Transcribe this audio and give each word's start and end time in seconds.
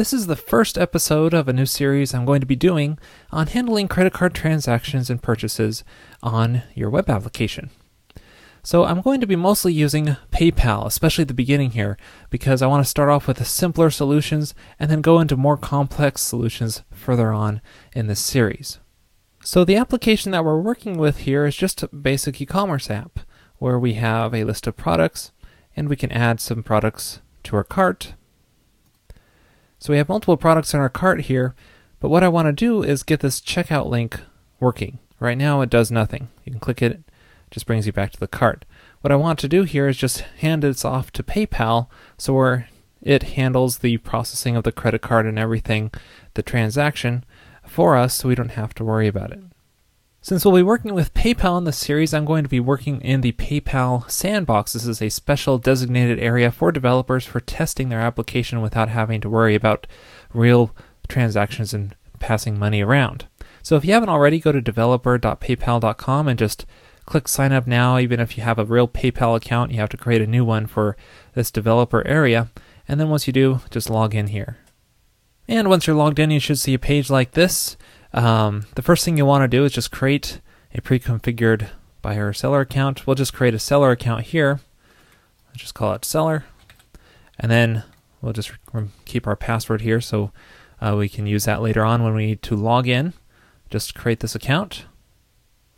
This 0.00 0.14
is 0.14 0.28
the 0.28 0.34
first 0.34 0.78
episode 0.78 1.34
of 1.34 1.46
a 1.46 1.52
new 1.52 1.66
series 1.66 2.14
I'm 2.14 2.24
going 2.24 2.40
to 2.40 2.46
be 2.46 2.56
doing 2.56 2.98
on 3.30 3.48
handling 3.48 3.86
credit 3.86 4.14
card 4.14 4.34
transactions 4.34 5.10
and 5.10 5.22
purchases 5.22 5.84
on 6.22 6.62
your 6.74 6.88
web 6.88 7.10
application. 7.10 7.68
So 8.62 8.84
I'm 8.84 9.02
going 9.02 9.20
to 9.20 9.26
be 9.26 9.36
mostly 9.36 9.74
using 9.74 10.16
PayPal, 10.32 10.86
especially 10.86 11.20
at 11.20 11.28
the 11.28 11.34
beginning 11.34 11.72
here, 11.72 11.98
because 12.30 12.62
I 12.62 12.66
want 12.66 12.82
to 12.82 12.88
start 12.88 13.10
off 13.10 13.28
with 13.28 13.36
the 13.36 13.44
simpler 13.44 13.90
solutions 13.90 14.54
and 14.78 14.90
then 14.90 15.02
go 15.02 15.20
into 15.20 15.36
more 15.36 15.58
complex 15.58 16.22
solutions 16.22 16.82
further 16.90 17.30
on 17.30 17.60
in 17.92 18.06
this 18.06 18.20
series. 18.20 18.78
So 19.44 19.66
the 19.66 19.76
application 19.76 20.32
that 20.32 20.46
we're 20.46 20.62
working 20.62 20.96
with 20.96 21.18
here 21.18 21.44
is 21.44 21.54
just 21.54 21.82
a 21.82 21.88
basic 21.88 22.40
e-commerce 22.40 22.88
app 22.88 23.18
where 23.58 23.78
we 23.78 23.92
have 23.92 24.32
a 24.32 24.44
list 24.44 24.66
of 24.66 24.78
products 24.78 25.32
and 25.76 25.90
we 25.90 25.96
can 25.96 26.10
add 26.10 26.40
some 26.40 26.62
products 26.62 27.20
to 27.42 27.54
our 27.54 27.64
cart 27.64 28.14
so 29.80 29.92
we 29.92 29.96
have 29.96 30.10
multiple 30.10 30.36
products 30.36 30.74
in 30.74 30.80
our 30.80 30.90
cart 30.90 31.22
here, 31.22 31.54
but 32.00 32.10
what 32.10 32.22
I 32.22 32.28
want 32.28 32.46
to 32.46 32.52
do 32.52 32.82
is 32.82 33.02
get 33.02 33.20
this 33.20 33.40
checkout 33.40 33.86
link 33.86 34.20
working. 34.60 34.98
Right 35.18 35.38
now 35.38 35.62
it 35.62 35.70
does 35.70 35.90
nothing. 35.90 36.28
You 36.44 36.52
can 36.52 36.60
click 36.60 36.82
it, 36.82 36.92
it 36.92 37.04
just 37.50 37.66
brings 37.66 37.86
you 37.86 37.92
back 37.92 38.12
to 38.12 38.20
the 38.20 38.28
cart. 38.28 38.66
What 39.00 39.10
I 39.10 39.16
want 39.16 39.38
to 39.38 39.48
do 39.48 39.62
here 39.62 39.88
is 39.88 39.96
just 39.96 40.20
hand 40.20 40.62
this 40.62 40.84
off 40.84 41.10
to 41.12 41.22
PayPal 41.22 41.88
so 42.18 42.34
where 42.34 42.68
it 43.00 43.22
handles 43.22 43.78
the 43.78 43.96
processing 43.96 44.54
of 44.54 44.64
the 44.64 44.72
credit 44.72 45.00
card 45.00 45.24
and 45.24 45.38
everything, 45.38 45.90
the 46.34 46.42
transaction, 46.42 47.24
for 47.66 47.96
us 47.96 48.14
so 48.16 48.28
we 48.28 48.34
don't 48.34 48.50
have 48.50 48.74
to 48.74 48.84
worry 48.84 49.08
about 49.08 49.32
it. 49.32 49.40
Since 50.22 50.44
we'll 50.44 50.54
be 50.54 50.62
working 50.62 50.92
with 50.92 51.14
PayPal 51.14 51.56
in 51.56 51.64
this 51.64 51.78
series, 51.78 52.12
I'm 52.12 52.26
going 52.26 52.42
to 52.42 52.48
be 52.50 52.60
working 52.60 53.00
in 53.00 53.22
the 53.22 53.32
PayPal 53.32 54.08
Sandbox. 54.10 54.74
This 54.74 54.84
is 54.84 55.00
a 55.00 55.08
special 55.08 55.56
designated 55.56 56.18
area 56.18 56.50
for 56.50 56.70
developers 56.70 57.24
for 57.24 57.40
testing 57.40 57.88
their 57.88 58.02
application 58.02 58.60
without 58.60 58.90
having 58.90 59.22
to 59.22 59.30
worry 59.30 59.54
about 59.54 59.86
real 60.34 60.76
transactions 61.08 61.72
and 61.72 61.96
passing 62.18 62.58
money 62.58 62.82
around. 62.82 63.28
So 63.62 63.76
if 63.76 63.84
you 63.86 63.94
haven't 63.94 64.10
already, 64.10 64.40
go 64.40 64.52
to 64.52 64.60
developer.paypal.com 64.60 66.28
and 66.28 66.38
just 66.38 66.66
click 67.06 67.26
sign 67.26 67.52
up 67.52 67.66
now. 67.66 67.98
Even 67.98 68.20
if 68.20 68.36
you 68.36 68.44
have 68.44 68.58
a 68.58 68.66
real 68.66 68.88
PayPal 68.88 69.34
account, 69.34 69.72
you 69.72 69.80
have 69.80 69.88
to 69.88 69.96
create 69.96 70.20
a 70.20 70.26
new 70.26 70.44
one 70.44 70.66
for 70.66 70.98
this 71.32 71.50
developer 71.50 72.06
area. 72.06 72.50
And 72.86 73.00
then 73.00 73.08
once 73.08 73.26
you 73.26 73.32
do, 73.32 73.62
just 73.70 73.88
log 73.88 74.14
in 74.14 74.26
here. 74.26 74.58
And 75.48 75.70
once 75.70 75.86
you're 75.86 75.96
logged 75.96 76.18
in, 76.18 76.30
you 76.30 76.40
should 76.40 76.58
see 76.58 76.74
a 76.74 76.78
page 76.78 77.08
like 77.08 77.30
this. 77.30 77.78
Um, 78.12 78.66
the 78.74 78.82
first 78.82 79.04
thing 79.04 79.16
you 79.16 79.26
want 79.26 79.42
to 79.42 79.48
do 79.48 79.64
is 79.64 79.72
just 79.72 79.90
create 79.90 80.40
a 80.74 80.80
pre-configured 80.80 81.68
buyer 82.02 82.32
seller 82.32 82.60
account. 82.60 83.06
We'll 83.06 83.14
just 83.14 83.32
create 83.34 83.54
a 83.54 83.58
seller 83.58 83.90
account 83.90 84.26
here. 84.26 84.60
Let's 85.48 85.60
just 85.60 85.74
call 85.74 85.92
it 85.94 86.04
seller. 86.04 86.44
And 87.38 87.50
then 87.50 87.84
we'll 88.20 88.32
just 88.32 88.52
keep 89.04 89.26
our 89.26 89.36
password 89.36 89.80
here 89.80 90.00
so 90.00 90.32
uh, 90.80 90.94
we 90.96 91.08
can 91.08 91.26
use 91.26 91.44
that 91.44 91.62
later 91.62 91.84
on 91.84 92.02
when 92.02 92.14
we 92.14 92.26
need 92.26 92.42
to 92.42 92.56
log 92.56 92.88
in. 92.88 93.12
Just 93.70 93.94
create 93.94 94.20
this 94.20 94.34
account. 94.34 94.84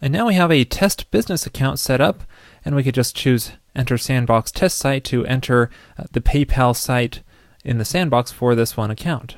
And 0.00 0.12
now 0.12 0.26
we 0.26 0.34
have 0.34 0.52
a 0.52 0.64
test 0.64 1.10
business 1.10 1.46
account 1.46 1.78
set 1.78 2.00
up, 2.00 2.22
and 2.64 2.76
we 2.76 2.82
could 2.82 2.94
just 2.94 3.16
choose 3.16 3.52
enter 3.74 3.96
sandbox 3.96 4.50
test 4.52 4.78
site 4.78 5.04
to 5.04 5.24
enter 5.26 5.70
uh, 5.98 6.04
the 6.12 6.20
PayPal 6.20 6.76
site 6.76 7.22
in 7.64 7.78
the 7.78 7.84
sandbox 7.84 8.30
for 8.30 8.54
this 8.54 8.76
one 8.76 8.90
account. 8.90 9.36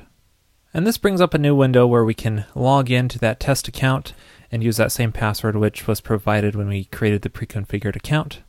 And 0.73 0.85
this 0.85 0.99
brings 0.99 1.19
up 1.19 1.33
a 1.33 1.39
new 1.39 1.55
window 1.55 1.87
where 1.87 2.05
we 2.05 2.13
can 2.13 2.45
log 2.53 2.91
into 2.91 3.17
that 3.19 3.39
test 3.39 3.67
account 3.67 4.13
and 4.51 4.63
use 4.63 4.77
that 4.77 4.91
same 4.91 5.11
password 5.11 5.55
which 5.55 5.87
was 5.87 6.01
provided 6.01 6.55
when 6.55 6.67
we 6.67 6.85
created 6.85 7.23
the 7.23 7.29
pre-configured 7.29 7.95
account. 7.95 8.41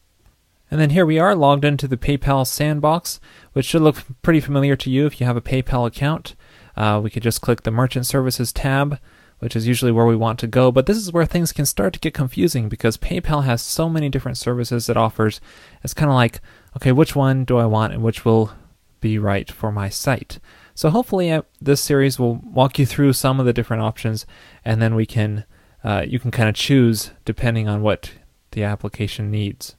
And 0.71 0.79
then 0.79 0.91
here 0.91 1.07
we 1.07 1.19
are 1.19 1.35
logged 1.35 1.65
into 1.65 1.89
the 1.89 1.97
PayPal 1.97 2.47
sandbox, 2.47 3.21
which 3.55 3.67
should 3.67 3.83
look 3.83 4.05
pretty 4.23 4.41
familiar 4.41 4.77
to 4.77 4.91
you 4.91 5.07
if 5.07 5.21
you 5.21 5.27
have 5.27 5.37
a 5.37 5.41
PayPal 5.41 5.87
account. 5.87 6.37
Uh, 6.77 7.01
we 7.03 7.11
could 7.11 7.23
just 7.23 7.41
click 7.41 7.63
the 7.63 7.71
Merchant 7.71 8.07
Services 8.07 8.53
tab, 8.53 9.01
which 9.41 9.57
is 9.57 9.67
usually 9.67 9.91
where 9.91 10.07
we 10.07 10.15
want 10.15 10.39
to 10.39 10.47
go, 10.47 10.71
but 10.71 10.87
this 10.87 10.99
is 10.99 11.13
where 11.13 11.27
things 11.27 11.53
can 11.53 11.67
start 11.67 11.95
to 11.95 11.99
get 11.99 12.15
confusing 12.15 12.69
because 12.69 12.97
PayPal 12.99 13.45
has 13.45 13.63
so 13.63 13.89
many 13.89 14.09
different 14.09 14.39
services 14.39 14.89
it 14.89 14.97
offers. 14.97 15.41
It's 15.83 15.95
kind 15.95 16.11
of 16.11 16.15
like, 16.15 16.41
okay, 16.77 16.93
which 16.93 17.17
one 17.17 17.45
do 17.45 17.57
I 17.57 17.67
want 17.67 17.95
and 17.95 18.03
which 18.03 18.25
will 18.25 18.53
be 19.01 19.19
right 19.19 19.51
for 19.51 19.73
my 19.73 19.89
site? 19.89 20.39
So 20.75 20.91
hopefully 20.91 21.31
uh, 21.31 21.43
this 21.61 21.81
series 21.81 22.19
will 22.19 22.37
walk 22.37 22.79
you 22.79 22.87
through 22.87 23.13
some 23.13 23.41
of 23.41 23.47
the 23.47 23.53
different 23.53 23.83
options, 23.83 24.27
and 24.65 24.81
then 24.81 24.95
we 24.95 25.07
can 25.07 25.45
uh, 25.83 26.05
you 26.07 26.19
can 26.19 26.31
kind 26.31 26.49
of 26.49 26.55
choose 26.55 27.11
depending 27.25 27.69
on 27.69 27.83
what 27.83 28.13
the 28.53 28.65
application 28.65 29.31
needs. 29.31 29.77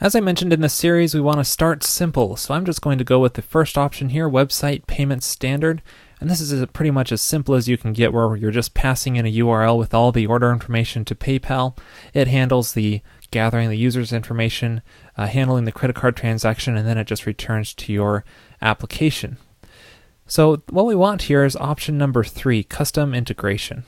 As 0.00 0.14
I 0.14 0.20
mentioned 0.20 0.52
in 0.52 0.60
this 0.60 0.74
series, 0.74 1.14
we 1.14 1.20
want 1.20 1.38
to 1.38 1.44
start 1.44 1.84
simple, 1.84 2.36
so 2.36 2.52
I'm 2.52 2.64
just 2.64 2.82
going 2.82 2.98
to 2.98 3.04
go 3.04 3.20
with 3.20 3.34
the 3.34 3.42
first 3.42 3.78
option 3.78 4.08
here, 4.08 4.28
Website 4.28 4.86
Payment 4.86 5.22
Standard. 5.22 5.82
And 6.20 6.28
this 6.28 6.40
is 6.40 6.66
pretty 6.72 6.90
much 6.90 7.12
as 7.12 7.20
simple 7.20 7.54
as 7.54 7.68
you 7.68 7.76
can 7.76 7.92
get 7.92 8.12
where 8.12 8.34
you're 8.34 8.50
just 8.50 8.74
passing 8.74 9.16
in 9.16 9.26
a 9.26 9.32
URL 9.32 9.78
with 9.78 9.94
all 9.94 10.10
the 10.10 10.26
order 10.26 10.50
information 10.50 11.04
to 11.04 11.14
PayPal. 11.14 11.76
It 12.12 12.28
handles 12.28 12.72
the 12.72 13.02
gathering 13.30 13.68
the 13.68 13.76
user's 13.76 14.12
information, 14.12 14.82
uh, 15.16 15.26
handling 15.26 15.64
the 15.64 15.72
credit 15.72 15.96
card 15.96 16.16
transaction, 16.16 16.76
and 16.76 16.88
then 16.88 16.98
it 16.98 17.06
just 17.06 17.26
returns 17.26 17.72
to 17.74 17.92
your 17.92 18.24
application. 18.60 19.38
So 20.26 20.62
what 20.70 20.86
we 20.86 20.94
want 20.94 21.22
here 21.22 21.44
is 21.44 21.56
option 21.56 21.98
number 21.98 22.24
three, 22.24 22.62
custom 22.62 23.14
integration. 23.14 23.84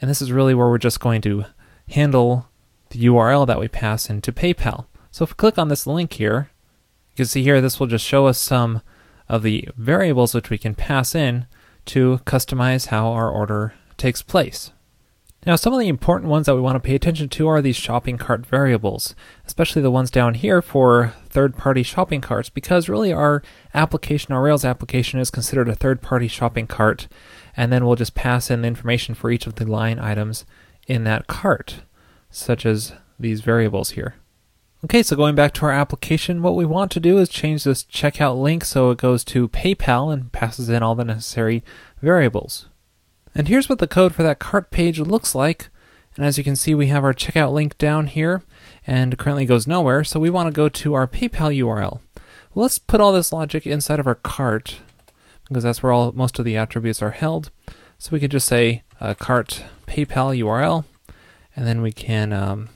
And 0.00 0.08
this 0.08 0.22
is 0.22 0.32
really 0.32 0.54
where 0.54 0.68
we're 0.68 0.78
just 0.78 1.00
going 1.00 1.20
to 1.22 1.46
handle 1.90 2.48
the 2.90 3.04
URL 3.06 3.46
that 3.46 3.60
we 3.60 3.68
pass 3.68 4.08
into 4.08 4.32
PayPal. 4.32 4.86
So 5.10 5.24
if 5.24 5.30
we 5.30 5.34
click 5.34 5.58
on 5.58 5.68
this 5.68 5.86
link 5.86 6.14
here, 6.14 6.50
you 7.10 7.16
can 7.16 7.26
see 7.26 7.42
here 7.42 7.60
this 7.60 7.80
will 7.80 7.86
just 7.86 8.06
show 8.06 8.26
us 8.26 8.38
some 8.38 8.82
of 9.28 9.42
the 9.42 9.68
variables 9.76 10.34
which 10.34 10.50
we 10.50 10.58
can 10.58 10.74
pass 10.74 11.14
in 11.14 11.46
to 11.86 12.20
customize 12.24 12.86
how 12.86 13.08
our 13.08 13.30
order 13.30 13.74
takes 13.96 14.22
place. 14.22 14.72
Now, 15.46 15.56
some 15.56 15.72
of 15.72 15.80
the 15.80 15.88
important 15.88 16.30
ones 16.30 16.44
that 16.44 16.54
we 16.54 16.60
want 16.60 16.76
to 16.76 16.86
pay 16.86 16.94
attention 16.94 17.30
to 17.30 17.48
are 17.48 17.62
these 17.62 17.76
shopping 17.76 18.18
cart 18.18 18.44
variables, 18.44 19.14
especially 19.46 19.80
the 19.80 19.90
ones 19.90 20.10
down 20.10 20.34
here 20.34 20.60
for 20.60 21.14
third 21.30 21.56
party 21.56 21.82
shopping 21.82 22.20
carts, 22.20 22.50
because 22.50 22.90
really 22.90 23.10
our 23.10 23.42
application, 23.72 24.34
our 24.34 24.42
Rails 24.42 24.66
application, 24.66 25.18
is 25.18 25.30
considered 25.30 25.68
a 25.68 25.74
third 25.74 26.02
party 26.02 26.28
shopping 26.28 26.66
cart, 26.66 27.08
and 27.56 27.72
then 27.72 27.86
we'll 27.86 27.96
just 27.96 28.14
pass 28.14 28.50
in 28.50 28.60
the 28.60 28.68
information 28.68 29.14
for 29.14 29.30
each 29.30 29.46
of 29.46 29.54
the 29.54 29.64
line 29.64 29.98
items 29.98 30.44
in 30.86 31.04
that 31.04 31.26
cart, 31.26 31.84
such 32.30 32.66
as 32.66 32.92
these 33.18 33.40
variables 33.40 33.92
here. 33.92 34.16
Okay, 34.84 35.02
so 35.02 35.16
going 35.16 35.34
back 35.34 35.54
to 35.54 35.66
our 35.66 35.72
application, 35.72 36.42
what 36.42 36.54
we 36.54 36.64
want 36.66 36.90
to 36.92 37.00
do 37.00 37.18
is 37.18 37.30
change 37.30 37.64
this 37.64 37.84
checkout 37.84 38.40
link 38.40 38.64
so 38.64 38.90
it 38.90 38.98
goes 38.98 39.24
to 39.24 39.48
PayPal 39.48 40.12
and 40.12 40.32
passes 40.32 40.68
in 40.68 40.82
all 40.82 40.94
the 40.94 41.04
necessary 41.04 41.62
variables. 42.02 42.66
And 43.34 43.48
here's 43.48 43.68
what 43.68 43.78
the 43.78 43.86
code 43.86 44.14
for 44.14 44.22
that 44.22 44.38
cart 44.38 44.70
page 44.70 44.98
looks 44.98 45.34
like. 45.34 45.68
And 46.16 46.26
as 46.26 46.36
you 46.36 46.44
can 46.44 46.56
see, 46.56 46.74
we 46.74 46.88
have 46.88 47.04
our 47.04 47.14
checkout 47.14 47.52
link 47.52 47.78
down 47.78 48.08
here 48.08 48.42
and 48.86 49.16
currently 49.16 49.46
goes 49.46 49.66
nowhere. 49.66 50.02
So 50.04 50.18
we 50.18 50.30
want 50.30 50.48
to 50.48 50.52
go 50.52 50.68
to 50.68 50.94
our 50.94 51.06
PayPal 51.06 51.56
URL. 51.56 52.00
Let's 52.54 52.78
put 52.78 53.00
all 53.00 53.12
this 53.12 53.32
logic 53.32 53.66
inside 53.66 54.00
of 54.00 54.06
our 54.06 54.16
cart 54.16 54.80
because 55.50 55.64
that's 55.64 55.82
where 55.82 55.92
all 55.92 56.12
most 56.12 56.38
of 56.38 56.44
the 56.44 56.56
attributes 56.56 57.02
are 57.02 57.10
held. 57.10 57.50
So 57.98 58.10
we 58.12 58.20
could 58.20 58.30
just 58.30 58.48
say 58.48 58.82
uh, 59.00 59.14
cart 59.14 59.64
PayPal 59.86 60.36
URL, 60.38 60.84
and 61.54 61.66
then 61.66 61.82
we 61.82 61.92
can 61.92 62.32
um, 62.32 62.70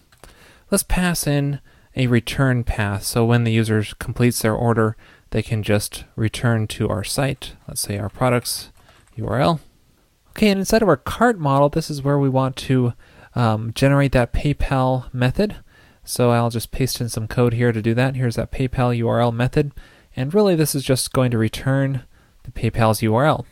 let's 0.71 0.83
pass 0.83 1.27
in 1.27 1.61
a 1.97 2.09
return 2.09 2.65
path. 2.65 3.05
So 3.05 3.25
when 3.25 3.45
the 3.45 3.53
user 3.53 3.85
completes 3.99 4.43
their 4.43 4.55
order, 4.55 4.97
they 5.31 5.43
can 5.43 5.63
just 5.63 6.05
return 6.17 6.67
to 6.69 6.89
our 6.89 7.05
site. 7.05 7.55
Let's 7.69 7.81
say 7.81 7.99
our 7.99 8.09
products 8.09 8.71
URL. 9.17 9.61
Okay, 10.37 10.49
and 10.49 10.59
inside 10.59 10.83
of 10.83 10.89
our 10.89 10.97
cart 10.97 11.39
model, 11.39 11.69
this 11.69 11.89
is 11.89 12.03
where 12.03 12.19
we 12.19 12.29
want 12.29 12.57
to 12.57 12.93
um, 13.37 13.73
generate 13.73 14.11
that 14.13 14.33
PayPal 14.33 15.13
method. 15.15 15.57
So 16.03 16.31
I'll 16.33 16.51
just 16.51 16.73
paste 16.73 17.01
in 17.01 17.09
some 17.09 17.29
code 17.29 17.55
here 17.55 17.71
to 17.71 17.81
do 17.81 17.95
that. 17.95 18.17
Here's 18.17 18.35
that 18.35 18.51
PayPal 18.51 18.99
URL 18.99 19.33
method. 19.33 19.73
And 20.17 20.35
really 20.35 20.57
this 20.57 20.75
is 20.75 20.83
just 20.83 21.13
going 21.13 21.31
to 21.31 21.39
return 21.39 22.03
the 22.43 22.51
PayPal's 22.51 23.01
URL 23.01 23.45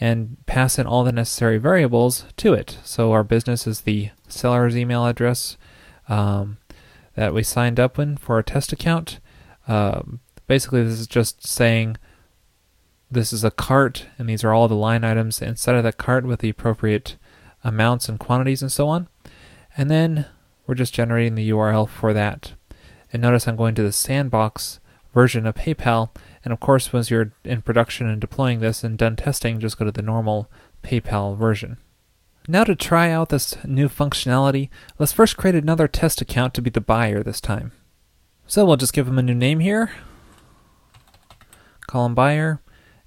and 0.00 0.38
pass 0.46 0.78
in 0.78 0.86
all 0.86 1.04
the 1.04 1.12
necessary 1.12 1.58
variables 1.58 2.24
to 2.38 2.54
it. 2.54 2.78
So 2.84 3.12
our 3.12 3.22
business 3.22 3.66
is 3.66 3.82
the 3.82 4.10
seller's 4.26 4.76
email 4.76 5.06
address 5.06 5.56
um, 6.08 6.56
that 7.16 7.34
we 7.34 7.42
signed 7.42 7.78
up 7.78 7.98
in 7.98 8.16
for 8.16 8.36
our 8.36 8.42
test 8.42 8.72
account. 8.72 9.20
Um, 9.68 10.20
basically, 10.46 10.82
this 10.82 10.98
is 10.98 11.06
just 11.06 11.46
saying 11.46 11.96
this 13.14 13.32
is 13.32 13.44
a 13.44 13.50
cart, 13.50 14.06
and 14.18 14.28
these 14.28 14.44
are 14.44 14.52
all 14.52 14.68
the 14.68 14.74
line 14.74 15.04
items 15.04 15.40
inside 15.40 15.76
of 15.76 15.84
that 15.84 15.96
cart 15.96 16.24
with 16.26 16.40
the 16.40 16.50
appropriate 16.50 17.16
amounts 17.62 18.08
and 18.08 18.20
quantities 18.20 18.60
and 18.60 18.70
so 18.70 18.88
on. 18.88 19.08
And 19.76 19.90
then 19.90 20.26
we're 20.66 20.74
just 20.74 20.94
generating 20.94 21.34
the 21.34 21.50
URL 21.50 21.88
for 21.88 22.12
that. 22.12 22.52
And 23.12 23.22
notice 23.22 23.48
I'm 23.48 23.56
going 23.56 23.74
to 23.76 23.82
the 23.82 23.92
sandbox 23.92 24.80
version 25.12 25.46
of 25.46 25.54
PayPal. 25.54 26.10
And 26.44 26.52
of 26.52 26.60
course, 26.60 26.92
once 26.92 27.10
you're 27.10 27.32
in 27.44 27.62
production 27.62 28.08
and 28.08 28.20
deploying 28.20 28.60
this 28.60 28.84
and 28.84 28.98
done 28.98 29.16
testing, 29.16 29.60
just 29.60 29.78
go 29.78 29.84
to 29.84 29.92
the 29.92 30.02
normal 30.02 30.50
PayPal 30.82 31.36
version. 31.36 31.78
Now 32.46 32.64
to 32.64 32.74
try 32.74 33.10
out 33.10 33.30
this 33.30 33.56
new 33.64 33.88
functionality, 33.88 34.68
let's 34.98 35.12
first 35.12 35.36
create 35.36 35.54
another 35.54 35.88
test 35.88 36.20
account 36.20 36.52
to 36.54 36.62
be 36.62 36.68
the 36.68 36.80
buyer 36.80 37.22
this 37.22 37.40
time. 37.40 37.72
So 38.46 38.66
we'll 38.66 38.76
just 38.76 38.92
give 38.92 39.08
him 39.08 39.18
a 39.18 39.22
new 39.22 39.34
name 39.34 39.60
here, 39.60 39.92
call 41.86 42.04
him 42.04 42.14
buyer, 42.14 42.60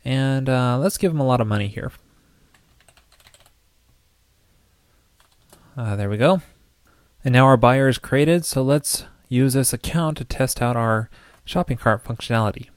And 0.07 0.47
uh, 0.47 0.77
let's 0.77 0.97
give 0.97 1.11
him 1.11 1.19
a 1.19 1.25
lot 1.25 1.41
of 1.41 1.47
money 1.47 1.67
here. 1.67 1.91
Uh, 5.75 5.97
there 5.97 6.09
we 6.09 6.15
go. 6.15 6.41
And 7.25 7.33
now 7.33 7.45
our 7.45 7.57
buyer 7.57 7.89
is 7.89 7.97
created, 7.97 8.45
so 8.45 8.61
let's 8.61 9.03
use 9.27 9.51
this 9.51 9.73
account 9.73 10.17
to 10.17 10.23
test 10.23 10.61
out 10.61 10.77
our 10.77 11.09
shopping 11.43 11.75
cart 11.75 12.05
functionality. 12.05 12.69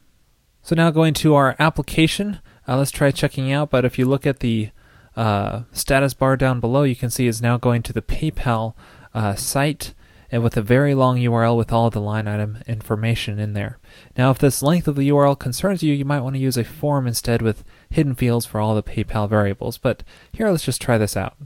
So 0.60 0.74
now 0.74 0.90
going 0.90 1.14
to 1.14 1.36
our 1.36 1.54
application, 1.60 2.40
uh, 2.66 2.76
let's 2.76 2.90
try 2.90 3.12
checking 3.12 3.52
out, 3.52 3.70
but 3.70 3.84
if 3.84 3.96
you 3.96 4.06
look 4.06 4.26
at 4.26 4.40
the 4.40 4.70
uh, 5.14 5.62
status 5.70 6.14
bar 6.14 6.36
down 6.36 6.58
below, 6.58 6.82
you 6.82 6.96
can 6.96 7.10
see 7.10 7.28
it's 7.28 7.40
now 7.40 7.56
going 7.56 7.84
to 7.84 7.92
the 7.92 8.02
PayPal 8.02 8.74
uh, 9.14 9.36
site 9.36 9.94
and 10.32 10.42
with 10.42 10.56
a 10.56 10.62
very 10.62 10.94
long 10.94 11.18
URL 11.18 11.56
with 11.56 11.72
all 11.72 11.90
the 11.90 12.00
line 12.00 12.28
item 12.28 12.58
information 12.66 13.38
in 13.38 13.52
there. 13.52 13.78
Now, 14.16 14.30
if 14.30 14.38
this 14.38 14.62
length 14.62 14.86
of 14.86 14.96
the 14.96 15.08
URL 15.08 15.38
concerns 15.38 15.82
you, 15.82 15.92
you 15.92 16.04
might 16.04 16.20
want 16.20 16.34
to 16.36 16.40
use 16.40 16.56
a 16.56 16.64
form 16.64 17.06
instead 17.06 17.42
with 17.42 17.64
hidden 17.88 18.14
fields 18.14 18.46
for 18.46 18.60
all 18.60 18.74
the 18.74 18.82
PayPal 18.82 19.28
variables. 19.28 19.78
But 19.78 20.02
here, 20.32 20.48
let's 20.48 20.64
just 20.64 20.80
try 20.80 20.98
this 20.98 21.16
out. 21.16 21.36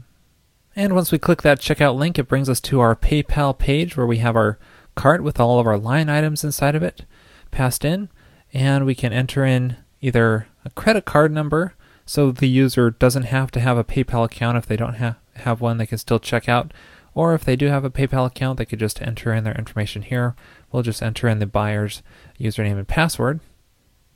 And 0.75 0.93
once 0.93 1.11
we 1.11 1.17
click 1.17 1.41
that 1.41 1.59
checkout 1.59 1.97
link, 1.97 2.19
it 2.19 2.27
brings 2.27 2.49
us 2.49 2.59
to 2.61 2.79
our 2.79 2.95
PayPal 2.95 3.57
page 3.57 3.95
where 3.95 4.07
we 4.07 4.17
have 4.17 4.35
our 4.35 4.59
cart 4.93 5.23
with 5.23 5.39
all 5.39 5.59
of 5.59 5.67
our 5.67 5.77
line 5.77 6.09
items 6.09 6.43
inside 6.43 6.75
of 6.75 6.83
it 6.83 7.05
passed 7.49 7.83
in. 7.85 8.09
And 8.53 8.85
we 8.85 8.95
can 8.95 9.13
enter 9.13 9.45
in 9.45 9.77
either 10.01 10.47
a 10.63 10.69
credit 10.71 11.05
card 11.05 11.31
number 11.31 11.73
so 12.05 12.31
the 12.31 12.47
user 12.47 12.91
doesn't 12.91 13.23
have 13.23 13.51
to 13.51 13.59
have 13.59 13.77
a 13.77 13.83
PayPal 13.83 14.25
account 14.25 14.57
if 14.57 14.65
they 14.67 14.77
don't 14.77 14.95
ha- 14.95 15.17
have 15.37 15.59
one, 15.59 15.77
they 15.77 15.87
can 15.87 15.97
still 15.97 16.19
check 16.19 16.47
out 16.47 16.71
or 17.15 17.33
if 17.33 17.43
they 17.43 17.55
do 17.55 17.67
have 17.67 17.85
a 17.85 17.89
PayPal 17.89 18.27
account, 18.27 18.59
they 18.59 18.65
could 18.65 18.77
just 18.77 19.01
enter 19.01 19.33
in 19.33 19.45
their 19.45 19.55
information 19.55 20.03
here. 20.03 20.35
We'll 20.71 20.83
just 20.83 21.01
enter 21.01 21.27
in 21.27 21.39
the 21.39 21.47
buyer's 21.47 22.03
username 22.39 22.77
and 22.77 22.87
password. 22.87 23.39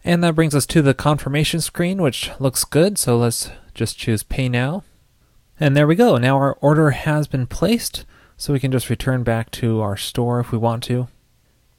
And 0.04 0.24
that 0.24 0.36
brings 0.36 0.54
us 0.54 0.66
to 0.68 0.82
the 0.82 0.94
confirmation 0.94 1.62
screen, 1.62 2.02
which 2.02 2.30
looks 2.40 2.66
good. 2.66 2.98
So 2.98 3.18
let's 3.18 3.50
just 3.74 3.98
choose 3.98 4.22
Pay 4.22 4.50
Now. 4.50 4.84
And 5.60 5.76
there 5.76 5.88
we 5.88 5.96
go. 5.96 6.18
Now 6.18 6.36
our 6.38 6.58
order 6.62 6.92
has 6.92 7.28
been 7.28 7.48
placed. 7.48 8.06
So 8.38 8.54
we 8.54 8.60
can 8.60 8.72
just 8.72 8.90
return 8.90 9.24
back 9.24 9.52
to 9.52 9.82
our 9.82 9.98
store 9.98 10.40
if 10.40 10.52
we 10.52 10.58
want 10.58 10.84
to. 10.84 11.08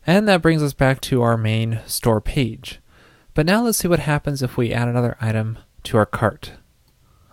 And 0.07 0.29
that 0.29 0.43
brings 0.43 0.63
us 0.63 0.75
back 0.75 1.01
to 1.03 1.23
our 1.23 1.37
main 1.39 1.81
store 1.87 2.21
page. 2.21 2.81
But 3.33 3.47
now 3.47 3.63
let's 3.63 3.79
see 3.79 3.89
what 3.89 4.01
happens 4.01 4.43
if 4.43 4.57
we 4.57 4.73
add 4.73 4.89
another 4.89 5.17
item 5.21 5.59
to 5.85 5.97
our 5.97 6.07
cart. 6.07 6.53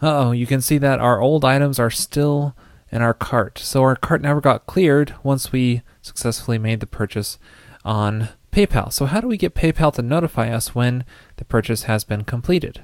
Uh 0.02 0.28
oh, 0.28 0.32
you 0.32 0.46
can 0.46 0.62
see 0.62 0.78
that 0.78 1.00
our 1.00 1.20
old 1.20 1.44
items 1.44 1.80
are 1.80 1.90
still 1.90 2.56
in 2.92 3.02
our 3.02 3.14
cart. 3.14 3.60
So 3.60 3.84
our 3.84 3.96
cart 3.96 4.22
never 4.22 4.42
got 4.42 4.66
cleared 4.66 5.16
once 5.24 5.52
we 5.52 5.82
successfully 6.02 6.58
made 6.58 6.80
the 6.80 6.88
purchase 6.88 7.38
on 7.84 8.30
PayPal. 8.52 8.92
So 8.92 9.06
how 9.06 9.22
do 9.22 9.28
we 9.28 9.38
get 9.38 9.56
PayPal 9.56 9.94
to 9.94 10.02
notify 10.02 10.50
us 10.50 10.74
when 10.74 11.06
the 11.36 11.46
purchase 11.46 11.84
has 11.84 12.04
been 12.04 12.24
completed? 12.24 12.82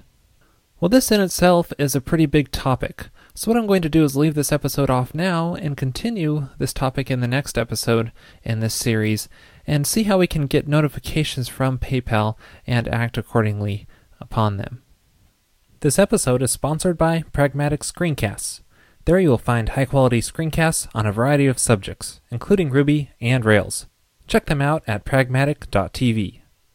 Well, 0.80 0.90
this 0.90 1.12
in 1.12 1.22
itself 1.22 1.72
is 1.80 1.96
a 1.96 2.02
pretty 2.02 2.26
big 2.26 2.52
topic. 2.52 3.08
So 3.36 3.50
what 3.50 3.58
I'm 3.58 3.68
going 3.68 3.82
to 3.82 3.90
do 3.90 4.04
is 4.04 4.16
leave 4.16 4.36
this 4.36 4.52
episode 4.52 4.90
off 4.90 5.16
now 5.16 5.56
and 5.56 5.78
continue 5.78 6.50
this 6.58 6.74
topic 6.74 7.10
in 7.10 7.22
the 7.22 7.28
next 7.28 7.58
episode 7.58 8.12
in 8.44 8.60
this 8.60 8.74
series 8.74 9.30
and 9.66 9.88
see 9.88 10.04
how 10.04 10.18
we 10.18 10.28
can 10.28 10.46
get 10.46 10.68
notifications 10.68 11.48
from 11.48 11.80
PayPal 11.80 12.36
and 12.68 12.88
act 12.90 13.18
accordingly 13.18 13.88
upon 14.20 14.58
them. 14.58 14.84
This 15.80 15.98
episode 15.98 16.42
is 16.42 16.52
sponsored 16.52 16.98
by 16.98 17.24
Pragmatic 17.34 17.82
Screencasts. 17.82 18.62
There 19.06 19.20
you 19.20 19.30
will 19.30 19.38
find 19.38 19.70
high 19.70 19.86
quality 19.86 20.22
screencasts 20.22 20.88
on 20.94 21.06
a 21.06 21.12
variety 21.12 21.46
of 21.48 21.60
subjects, 21.60 22.22
including 22.32 22.70
Ruby 22.70 23.12
and 23.20 23.44
Rails. 23.44 23.88
Check 24.28 24.46
them 24.46 24.62
out 24.62 24.84
at 24.88 25.04
pragmatic.tv. 25.04 26.43